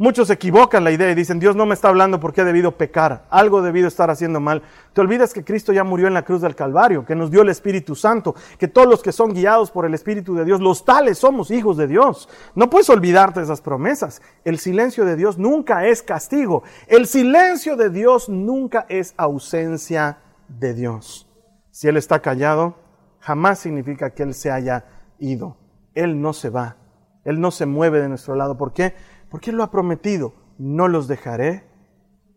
[0.00, 3.26] Muchos equivocan la idea y dicen, Dios no me está hablando porque he debido pecar,
[3.28, 4.62] algo debido estar haciendo mal.
[4.94, 7.50] Te olvidas que Cristo ya murió en la cruz del Calvario, que nos dio el
[7.50, 11.18] Espíritu Santo, que todos los que son guiados por el Espíritu de Dios, los tales
[11.18, 12.30] somos hijos de Dios.
[12.54, 14.22] No puedes olvidarte de esas promesas.
[14.42, 16.62] El silencio de Dios nunca es castigo.
[16.86, 20.16] El silencio de Dios nunca es ausencia
[20.48, 21.28] de Dios.
[21.72, 22.76] Si Él está callado,
[23.18, 24.86] jamás significa que Él se haya
[25.18, 25.58] ido.
[25.94, 26.78] Él no se va.
[27.24, 28.56] Él no se mueve de nuestro lado.
[28.56, 28.94] ¿Por qué?
[29.30, 30.34] Porque Él lo ha prometido.
[30.58, 31.64] No los dejaré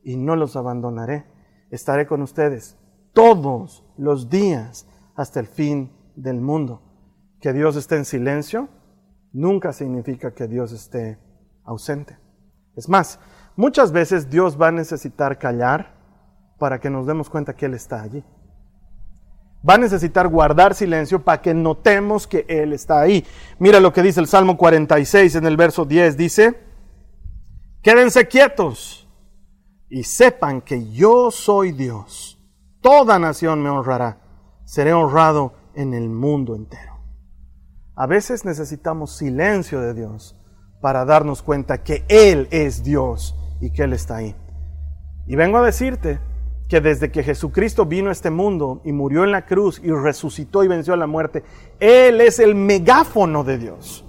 [0.04, 1.26] y no los abandonaré.
[1.72, 2.78] Estaré con ustedes
[3.14, 6.82] todos los días hasta el fin del mundo.
[7.42, 8.70] Que Dios esté en silencio
[9.34, 11.20] nunca significa que Dios esté
[11.66, 12.18] ausente.
[12.76, 13.20] Es más,
[13.56, 15.96] muchas veces Dios va a necesitar callar
[16.60, 18.24] para que nos demos cuenta que Él está allí.
[19.68, 23.26] Va a necesitar guardar silencio para que notemos que Él está ahí.
[23.60, 26.18] Mira lo que dice el Salmo 46 en el verso 10.
[26.18, 26.60] Dice,
[27.84, 29.08] quédense quietos
[29.90, 32.40] y sepan que yo soy Dios.
[32.82, 34.18] Toda nación me honrará.
[34.66, 36.94] Seré honrado en el mundo entero.
[37.96, 40.36] A veces necesitamos silencio de Dios
[40.82, 44.36] para darnos cuenta que Él es Dios y que Él está ahí.
[45.28, 46.20] Y vengo a decirte
[46.68, 50.64] que desde que Jesucristo vino a este mundo y murió en la cruz y resucitó
[50.64, 51.44] y venció a la muerte,
[51.80, 54.04] Él es el megáfono de Dios.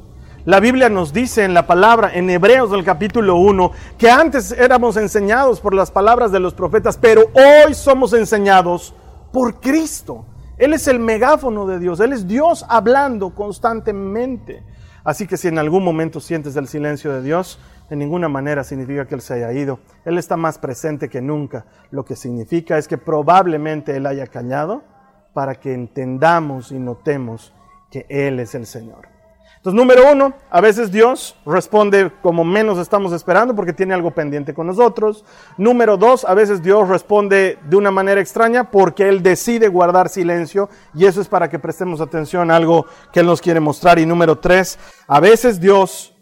[0.47, 4.99] La Biblia nos dice en la palabra, en Hebreos del capítulo 1, que antes éramos
[4.99, 8.95] enseñados por las palabras de los profetas, pero hoy somos enseñados
[9.33, 10.27] por Cristo.
[10.59, 14.63] Él es el megáfono de Dios, Él es Dios hablando constantemente.
[15.03, 19.07] Así que si en algún momento sientes el silencio de Dios, de ninguna manera significa
[19.07, 19.79] que Él se haya ido.
[20.05, 21.65] Él está más presente que nunca.
[21.91, 24.83] Lo que significa es que probablemente Él haya callado
[25.33, 27.55] para que entendamos y notemos
[27.91, 29.14] que Él es el Señor.
[29.65, 34.53] Entonces, número uno, a veces Dios responde como menos estamos esperando porque tiene algo pendiente
[34.53, 35.25] con nosotros.
[35.57, 40.69] Número dos, a veces Dios responde de una manera extraña porque Él decide guardar silencio
[40.93, 43.99] y eso es para que prestemos atención a algo que Él nos quiere mostrar.
[43.99, 46.15] Y número tres, a veces Dios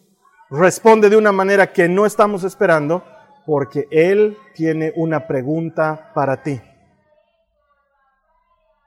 [0.49, 3.03] responde de una manera que no estamos esperando
[3.45, 6.61] porque Él tiene una pregunta para ti.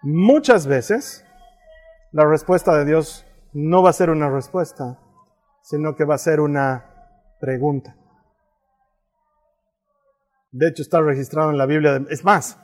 [0.01, 1.25] Muchas veces
[2.13, 3.24] la respuesta de Dios
[3.55, 4.99] no va a ser una respuesta,
[5.61, 6.85] sino que va a ser una
[7.39, 7.95] pregunta.
[10.51, 12.05] De hecho, está registrado en la Biblia.
[12.09, 12.59] Es más,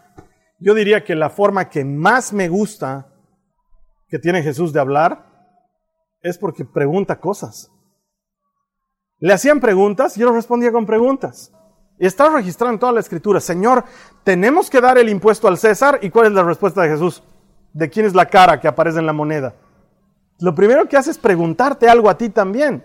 [0.59, 3.07] yo diría que la forma que más me gusta
[4.09, 5.25] que tiene Jesús de hablar
[6.21, 7.71] es porque pregunta cosas.
[9.19, 11.53] Le hacían preguntas y él respondía con preguntas.
[11.99, 13.85] Y está registrado en toda la escritura, Señor,
[14.25, 15.99] tenemos que dar el impuesto al César.
[16.01, 17.23] ¿Y cuál es la respuesta de Jesús?
[17.71, 19.55] ¿De quién es la cara que aparece en la moneda?
[20.41, 22.83] Lo primero que hace es preguntarte algo a ti también.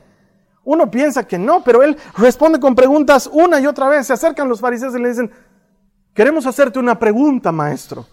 [0.62, 4.07] Uno piensa que no, pero él responde con preguntas una y otra vez.
[4.07, 5.31] Se acercan los fariseos y le dicen,
[6.12, 8.05] queremos hacerte una pregunta, maestro.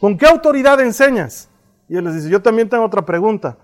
[0.00, 1.50] ¿Con qué autoridad enseñas?
[1.90, 3.58] Y él les dice, yo también tengo otra pregunta.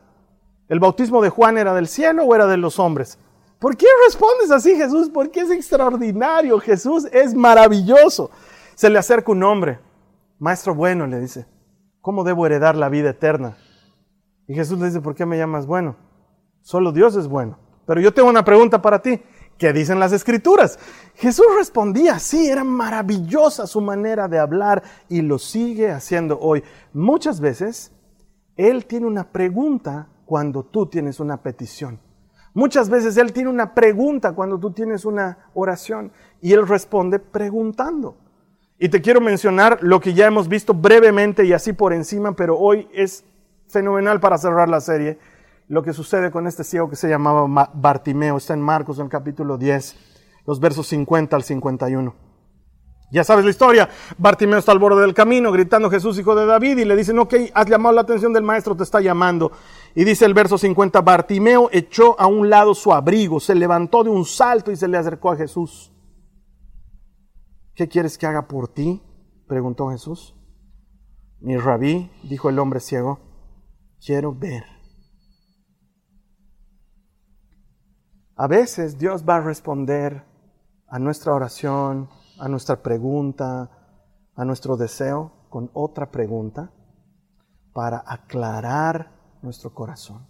[0.69, 3.19] ¿El bautismo de Juan era del cielo o era de los hombres?
[3.59, 5.09] ¿Por qué respondes así, Jesús?
[5.09, 6.61] Porque es extraordinario.
[6.61, 8.31] Jesús es maravilloso.
[8.75, 9.79] Se le acerca un hombre.
[10.39, 11.47] Maestro bueno, le dice,
[12.03, 13.57] ¿cómo debo heredar la vida eterna?
[14.49, 15.97] Y Jesús le dice, ¿por qué me llamas bueno?
[16.63, 17.59] Solo Dios es bueno.
[17.87, 19.21] Pero yo tengo una pregunta para ti.
[19.59, 20.79] ¿Qué dicen las escrituras?
[21.15, 26.63] Jesús respondía, sí, era maravillosa su manera de hablar y lo sigue haciendo hoy.
[26.93, 27.93] Muchas veces
[28.57, 32.01] Él tiene una pregunta cuando tú tienes una petición.
[32.53, 38.19] Muchas veces Él tiene una pregunta cuando tú tienes una oración y Él responde preguntando.
[38.79, 42.59] Y te quiero mencionar lo que ya hemos visto brevemente y así por encima, pero
[42.59, 43.25] hoy es
[43.69, 45.19] fenomenal para cerrar la serie.
[45.69, 49.11] Lo que sucede con este ciego que se llamaba Bartimeo, está en Marcos en el
[49.11, 49.97] capítulo 10,
[50.47, 52.27] los versos 50 al 51.
[53.13, 53.89] Ya sabes la historia.
[54.19, 57.35] Bartimeo está al borde del camino gritando Jesús, hijo de David, y le dicen, ok,
[57.55, 59.53] has llamado la atención del maestro, te está llamando.
[59.95, 64.11] Y dice el verso 50, Bartimeo echó a un lado su abrigo, se levantó de
[64.11, 65.93] un salto y se le acercó a Jesús.
[67.75, 69.03] ¿Qué quieres que haga por ti?
[69.47, 70.35] preguntó Jesús.
[71.41, 73.21] Mi rabí, dijo el hombre ciego,
[74.05, 74.65] quiero ver.
[78.37, 80.23] A veces Dios va a responder
[80.89, 83.71] a nuestra oración, a nuestra pregunta,
[84.35, 86.71] a nuestro deseo con otra pregunta
[87.73, 90.27] para aclarar nuestro corazón.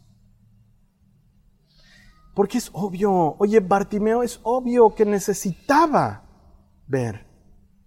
[2.35, 6.23] Porque es obvio, oye, Bartimeo es obvio que necesitaba
[6.87, 7.27] ver,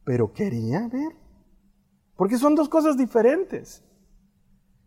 [0.03, 1.15] pero quería ver.
[2.15, 3.83] Porque son dos cosas diferentes.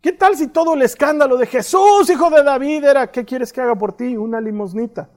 [0.03, 3.61] ¿Qué tal si todo el escándalo de Jesús, hijo de David, era, ¿qué quieres que
[3.61, 4.17] haga por ti?
[4.17, 5.09] Una limosnita.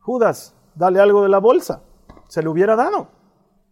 [0.00, 1.84] Judas, dale algo de la bolsa.
[2.26, 3.12] Se le hubiera dado.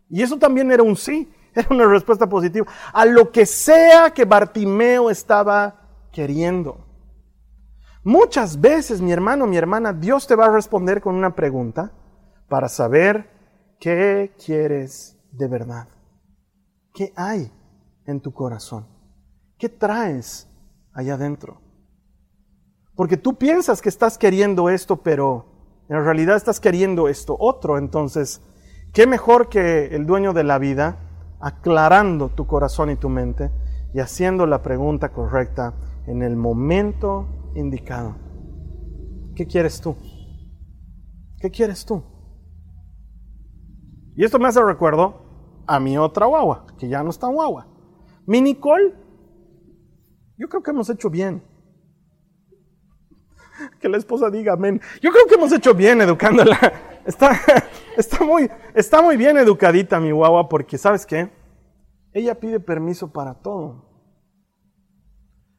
[0.09, 2.69] Y eso también era un sí, era una respuesta positiva.
[2.93, 5.81] A lo que sea que Bartimeo estaba
[6.13, 6.87] queriendo.
[8.05, 11.91] Muchas veces, mi hermano, mi hermana, Dios te va a responder con una pregunta
[12.49, 13.29] para saber
[13.81, 15.89] qué quieres de verdad.
[16.95, 17.51] ¿Qué hay
[18.07, 18.87] en tu corazón?
[19.59, 20.49] ¿Qué traes
[20.93, 21.61] allá adentro?
[22.95, 25.47] Porque tú piensas que estás queriendo esto, pero
[25.89, 27.79] en realidad estás queriendo esto otro.
[27.79, 28.43] Entonces,
[28.93, 30.99] ¿qué mejor que el dueño de la vida
[31.41, 33.51] aclarando tu corazón y tu mente
[33.95, 35.75] y haciendo la pregunta correcta
[36.07, 38.17] en el momento indicado?
[39.35, 39.97] ¿Qué quieres tú?
[41.41, 42.03] ¿Qué quieres tú?
[44.15, 45.23] Y esto me hace recuerdo
[45.67, 47.67] a mi otra guagua, que ya no está guagua.
[48.27, 48.95] Mi Nicole,
[50.37, 51.43] yo creo que hemos hecho bien.
[53.81, 54.81] Que la esposa diga amén.
[55.01, 56.59] Yo creo que hemos hecho bien educándola.
[57.05, 57.33] Está,
[57.97, 61.33] está, muy, está muy bien educadita mi guagua porque, ¿sabes qué?
[62.13, 63.85] Ella pide permiso para todo.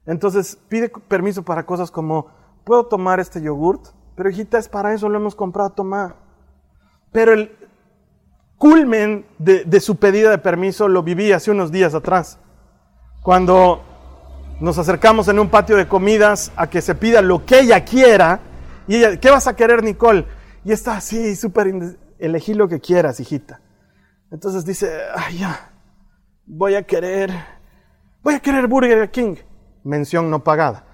[0.05, 2.27] Entonces pide permiso para cosas como,
[2.63, 3.87] ¿puedo tomar este yogurt?
[4.15, 6.15] Pero hijita, es para eso lo hemos comprado a tomar.
[7.11, 7.57] Pero el
[8.57, 12.39] culmen de, de su pedida de permiso lo viví hace unos días atrás
[13.23, 13.81] cuando
[14.63, 18.39] nos acercamos en un patio de comidas a que se pida lo que ella quiera,
[18.87, 20.23] y ella, ¿qué vas a querer, Nicole?
[20.63, 23.59] Y está así, súper, elegí lo que quieras, hijita.
[24.31, 25.69] Entonces dice, ay, ya,
[26.45, 27.29] voy a querer,
[28.23, 29.35] voy a querer Burger King.
[29.83, 30.85] Mención no pagada.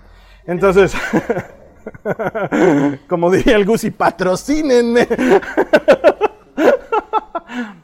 [0.48, 0.96] Entonces,
[3.08, 5.02] como diría el Gusi, patrocínenme.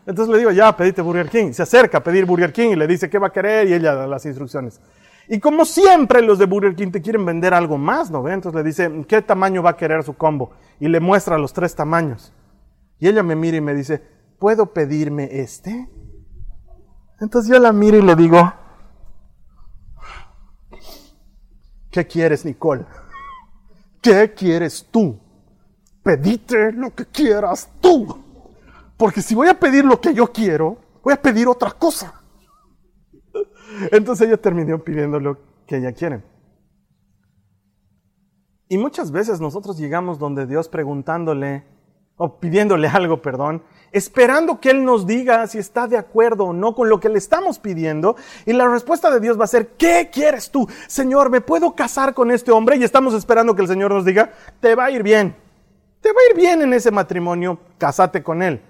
[0.07, 1.51] Entonces le digo, ya, pedite Burger King.
[1.51, 3.93] Se acerca a pedir Burger King y le dice qué va a querer y ella
[3.93, 4.81] da las instrucciones.
[5.27, 8.27] Y como siempre los de Burger King te quieren vender algo más, ¿no?
[8.29, 10.51] Entonces le dice, ¿qué tamaño va a querer su combo?
[10.79, 12.31] Y le muestra los tres tamaños.
[12.99, 14.01] Y ella me mira y me dice,
[14.39, 15.89] ¿puedo pedirme este?
[17.19, 18.53] Entonces yo la miro y le digo,
[21.89, 22.85] ¿qué quieres, Nicole?
[24.01, 25.19] ¿Qué quieres tú?
[26.03, 28.23] Pedite lo que quieras tú.
[28.97, 32.21] Porque si voy a pedir lo que yo quiero, voy a pedir otra cosa.
[33.91, 36.23] Entonces ella terminó pidiendo lo que ella quiere.
[38.67, 41.63] Y muchas veces nosotros llegamos donde Dios preguntándole,
[42.17, 46.73] o pidiéndole algo, perdón, esperando que Él nos diga si está de acuerdo o no
[46.73, 48.15] con lo que le estamos pidiendo.
[48.45, 50.67] Y la respuesta de Dios va a ser, ¿qué quieres tú?
[50.87, 52.77] Señor, ¿me puedo casar con este hombre?
[52.77, 55.35] Y estamos esperando que el Señor nos diga, te va a ir bien.
[56.01, 58.61] Te va a ir bien en ese matrimonio, casate con Él.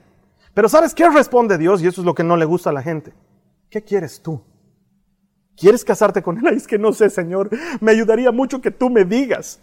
[0.54, 1.82] Pero ¿sabes qué responde Dios?
[1.82, 3.13] Y eso es lo que no le gusta a la gente.
[3.69, 4.41] ¿Qué quieres tú?
[5.58, 6.54] ¿Quieres casarte con él?
[6.56, 7.50] es que no sé, Señor.
[7.80, 9.62] Me ayudaría mucho que tú me digas.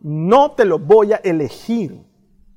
[0.00, 2.00] No te lo voy a elegir.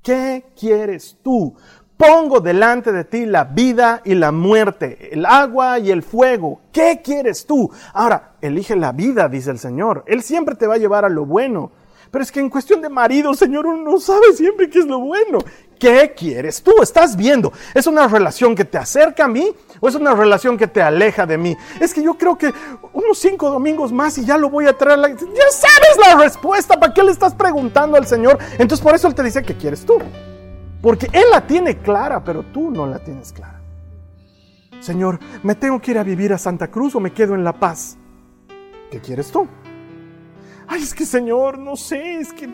[0.02, 1.56] ¿Qué quieres tú?
[1.96, 6.62] Pongo delante de ti la vida y la muerte, el agua y el fuego.
[6.72, 7.72] ¿Qué quieres tú?
[7.94, 10.04] Ahora, elige la vida, dice el Señor.
[10.08, 11.72] Él siempre te va a llevar a lo bueno.
[12.12, 15.00] Pero es que en cuestión de marido, Señor, uno no sabe siempre qué es lo
[15.00, 15.40] bueno.
[15.80, 16.74] ¿Qué quieres tú?
[16.82, 17.52] Estás viendo.
[17.74, 21.26] ¿Es una relación que te acerca a mí o es una relación que te aleja
[21.26, 21.56] de mí?
[21.80, 22.54] Es que yo creo que
[22.94, 25.00] unos cinco domingos más y ya lo voy a traer.
[25.00, 26.80] Ya sabes la respuesta.
[26.80, 28.38] ¿Para qué le estás preguntando al Señor?
[28.54, 29.98] Entonces por eso Él te dice ¿qué quieres tú.
[30.82, 33.62] Porque Él la tiene clara, pero tú no la tienes clara.
[34.80, 37.54] Señor, ¿me tengo que ir a vivir a Santa Cruz o me quedo en La
[37.54, 37.98] Paz?
[38.92, 39.48] ¿Qué quieres tú?
[40.68, 42.50] Ay, es que Señor, no sé, es que...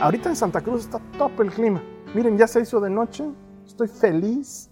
[0.00, 1.82] Ahorita en Santa Cruz está top el clima.
[2.14, 3.24] Miren, ya se hizo de noche.
[3.66, 4.68] Estoy feliz.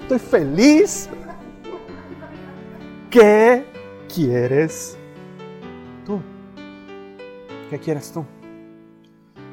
[0.00, 1.08] Estoy feliz.
[3.10, 3.64] ¿Qué
[4.12, 4.96] quieres
[6.04, 6.20] tú?
[7.70, 8.24] ¿Qué quieres tú?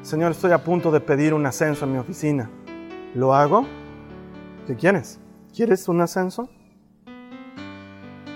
[0.02, 2.50] Señor, estoy a punto de pedir un ascenso en mi oficina.
[3.14, 3.66] ¿Lo hago?
[4.66, 5.18] ¿Qué quieres?
[5.54, 6.48] ¿Quieres un ascenso?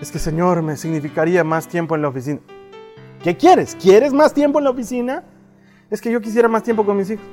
[0.00, 2.40] Es que, Señor, me significaría más tiempo en la oficina.
[3.22, 3.76] ¿Qué quieres?
[3.80, 5.24] ¿Quieres más tiempo en la oficina?
[5.94, 7.24] Es que yo quisiera más tiempo con mis hijos.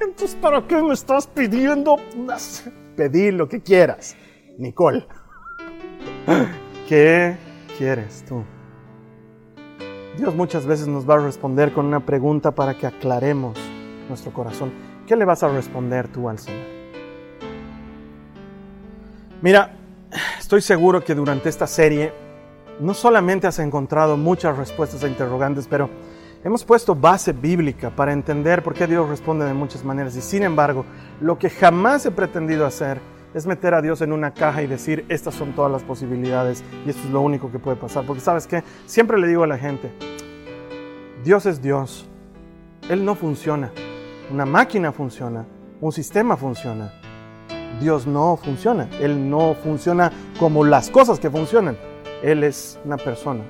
[0.00, 1.94] Entonces, ¿para qué me estás pidiendo?
[2.96, 4.16] Pedir lo que quieras,
[4.58, 5.06] Nicole.
[6.88, 7.36] ¿Qué
[7.78, 8.42] quieres tú?
[10.16, 13.56] Dios muchas veces nos va a responder con una pregunta para que aclaremos
[14.08, 14.72] nuestro corazón.
[15.06, 16.66] ¿Qué le vas a responder tú al Señor?
[19.40, 19.76] Mira,
[20.36, 22.12] estoy seguro que durante esta serie
[22.80, 25.88] no solamente has encontrado muchas respuestas a interrogantes, pero
[26.44, 30.16] hemos puesto base bíblica para entender por qué Dios responde de muchas maneras.
[30.16, 30.84] Y sin embargo,
[31.20, 33.00] lo que jamás he pretendido hacer
[33.34, 36.90] es meter a Dios en una caja y decir, estas son todas las posibilidades y
[36.90, 38.04] esto es lo único que puede pasar.
[38.06, 39.92] Porque sabes qué, siempre le digo a la gente,
[41.24, 42.08] Dios es Dios.
[42.88, 43.70] Él no funciona.
[44.30, 45.44] Una máquina funciona,
[45.80, 46.92] un sistema funciona.
[47.80, 48.88] Dios no funciona.
[49.00, 51.76] Él no funciona como las cosas que funcionan.
[52.22, 53.44] Él es una persona,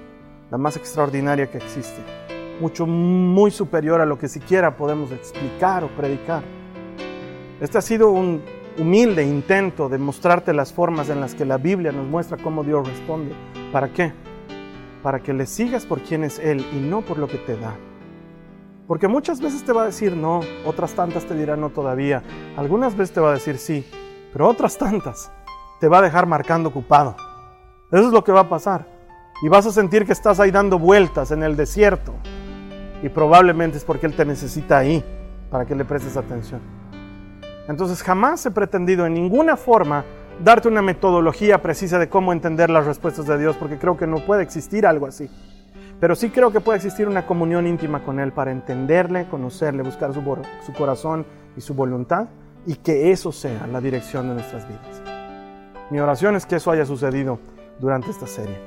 [0.51, 2.28] la más extraordinaria que existe.
[2.61, 6.43] Mucho, muy superior a lo que siquiera podemos explicar o predicar.
[7.61, 8.43] Este ha sido un
[8.79, 12.87] humilde intento de mostrarte las formas en las que la Biblia nos muestra cómo Dios
[12.87, 13.35] responde.
[13.73, 14.13] ¿Para qué?
[15.03, 17.77] Para que le sigas por quién es Él y no por lo que te da.
[18.87, 22.23] Porque muchas veces te va a decir no, otras tantas te dirán no todavía,
[22.57, 23.85] algunas veces te va a decir sí,
[24.33, 25.31] pero otras tantas
[25.79, 27.15] te va a dejar marcando ocupado.
[27.91, 28.87] Eso es lo que va a pasar.
[29.43, 32.15] Y vas a sentir que estás ahí dando vueltas en el desierto.
[33.03, 35.05] Y probablemente es porque Él te necesita ahí
[35.51, 36.61] para que le prestes atención.
[37.69, 40.05] Entonces jamás he pretendido en ninguna forma
[40.43, 44.25] darte una metodología precisa de cómo entender las respuestas de Dios, porque creo que no
[44.25, 45.31] puede existir algo así.
[46.01, 50.13] Pero sí creo que puede existir una comunión íntima con Él para entenderle, conocerle, buscar
[50.15, 51.27] su, corazón
[51.57, 52.29] y su voluntad,
[52.67, 55.03] y que eso sea la dirección de nuestras vidas.
[55.91, 57.39] Mi oración es que eso haya sucedido
[57.81, 58.59] durante esta serie.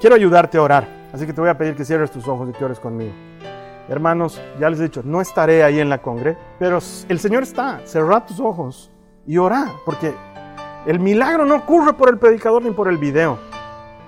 [0.00, 2.52] Quiero ayudarte a orar, así que te voy a pedir que cierres tus ojos y
[2.52, 3.12] que ores conmigo.
[3.88, 6.78] Hermanos, ya les he dicho, no estaré ahí en la congre, pero
[7.08, 7.80] el Señor está.
[7.84, 8.90] Cerra tus ojos
[9.26, 10.12] y ora, porque
[10.86, 13.38] el milagro no ocurre por el predicador ni por el video.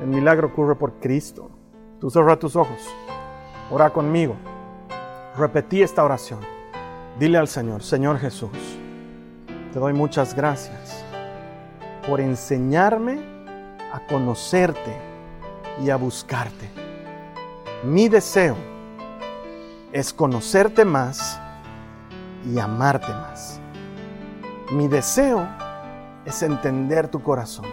[0.01, 1.51] El milagro ocurre por Cristo.
[2.01, 2.89] Tú cerra tus ojos.
[3.71, 4.37] Ora conmigo.
[5.37, 6.41] Repetí esta oración.
[7.19, 8.79] Dile al Señor, Señor Jesús,
[9.73, 11.05] te doy muchas gracias
[12.07, 13.19] por enseñarme
[13.93, 14.97] a conocerte
[15.83, 16.71] y a buscarte.
[17.83, 18.57] Mi deseo
[19.93, 21.41] es conocerte más
[22.45, 23.61] y amarte más.
[24.71, 25.49] Mi deseo
[26.25, 27.67] es entender tu corazón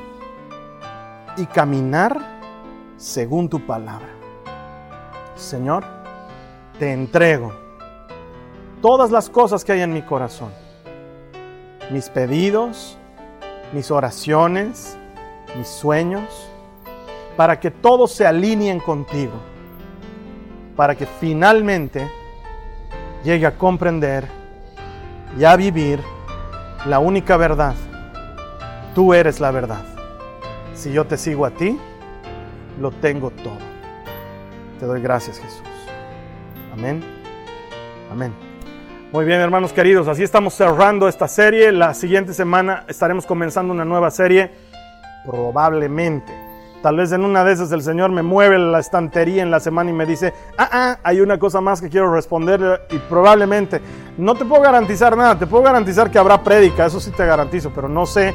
[1.36, 2.20] y caminar
[2.98, 4.08] según tu palabra.
[5.36, 5.84] Señor,
[6.80, 7.52] te entrego
[8.82, 10.52] todas las cosas que hay en mi corazón,
[11.92, 12.98] mis pedidos,
[13.74, 14.98] mis oraciones,
[15.58, 16.50] mis sueños,
[17.36, 19.34] para que todos se alineen contigo
[20.76, 22.10] para que finalmente
[23.24, 24.26] llegue a comprender
[25.38, 26.00] y a vivir
[26.86, 27.76] la única verdad.
[28.94, 29.84] Tú eres la verdad.
[30.74, 31.80] Si yo te sigo a ti,
[32.80, 33.58] lo tengo todo.
[34.80, 35.64] Te doy gracias Jesús.
[36.74, 37.04] Amén.
[38.12, 38.34] Amén.
[39.12, 41.72] Muy bien, hermanos queridos, así estamos cerrando esta serie.
[41.72, 44.52] La siguiente semana estaremos comenzando una nueva serie,
[45.26, 46.46] probablemente
[46.82, 49.90] Tal vez en una de esas el Señor me mueve la estantería en la semana
[49.90, 53.82] y me dice, ah, ah, hay una cosa más que quiero responder y probablemente,
[54.18, 57.72] no te puedo garantizar nada, te puedo garantizar que habrá prédica, eso sí te garantizo,
[57.74, 58.34] pero no sé.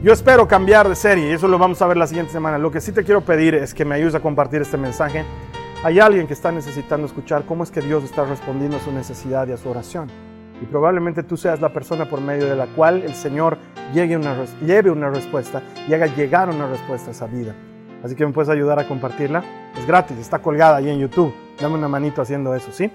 [0.00, 2.56] Yo espero cambiar de serie y eso lo vamos a ver la siguiente semana.
[2.56, 5.24] Lo que sí te quiero pedir es que me ayudes a compartir este mensaje.
[5.82, 9.48] Hay alguien que está necesitando escuchar cómo es que Dios está respondiendo a su necesidad
[9.48, 10.08] y a su oración.
[10.62, 13.58] Y probablemente tú seas la persona por medio de la cual el Señor
[13.92, 17.56] llegue una, lleve una respuesta y haga llegar una respuesta a esa vida.
[18.02, 19.42] Así que me puedes ayudar a compartirla.
[19.76, 21.32] Es gratis, está colgada ahí en YouTube.
[21.60, 22.90] Dame una manito haciendo eso, ¿sí?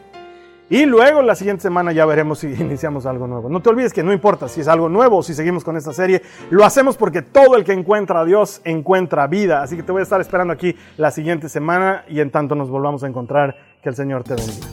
[0.70, 3.50] Y luego la siguiente semana ya veremos si iniciamos algo nuevo.
[3.50, 5.94] No te olvides que no importa si es algo nuevo o si seguimos con esta
[5.94, 9.62] serie, lo hacemos porque todo el que encuentra a Dios encuentra vida.
[9.62, 12.70] Así que te voy a estar esperando aquí la siguiente semana y en tanto nos
[12.70, 14.68] volvamos a encontrar, que el Señor te bendiga.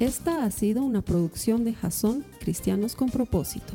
[0.00, 3.74] Esta ha sido una producción de Jason Cristianos con Propósito.